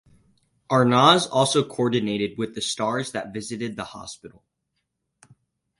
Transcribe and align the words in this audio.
Arnaz 0.71 1.27
also 1.31 1.63
coordinated 1.63 2.35
with 2.35 2.55
the 2.55 2.61
stars 2.63 3.11
that 3.11 3.31
visited 3.31 3.75
the 3.75 3.83
hospital. 3.93 4.43